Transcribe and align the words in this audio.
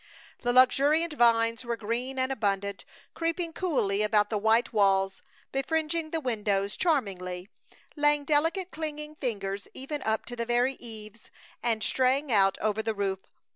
The 0.41 0.51
luxuriant 0.51 1.13
vines 1.13 1.63
were 1.63 1.77
green 1.77 2.17
and 2.17 2.31
abundant, 2.31 2.85
creeping 3.13 3.53
coolly 3.53 4.01
about 4.01 4.31
the 4.31 4.39
white 4.39 4.73
walls, 4.73 5.21
befringing 5.51 6.09
the 6.09 6.19
windows 6.19 6.75
charmingly, 6.75 7.49
laying 7.95 8.25
delicate 8.25 8.71
clinging 8.71 9.13
fingers 9.17 9.67
even 9.75 10.01
up 10.01 10.25
to 10.25 10.35
the 10.35 10.47
very 10.47 10.73
eaves, 10.79 11.29
and 11.61 11.83
straying 11.83 12.31
out 12.31 12.57
over 12.61 12.81
the 12.81 12.95
roof. 12.95 13.19